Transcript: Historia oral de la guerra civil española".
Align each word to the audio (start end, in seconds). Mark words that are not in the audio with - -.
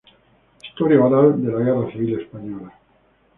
Historia 0.63 0.99
oral 0.99 1.43
de 1.45 1.51
la 1.53 1.59
guerra 1.63 1.91
civil 1.91 2.21
española". 2.21 2.73